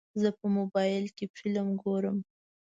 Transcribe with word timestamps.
زه 0.21 0.29
په 0.39 0.45
موبایل 0.57 1.05
کې 1.17 1.25
فلم 1.35 1.67
ګورم. 1.81 2.17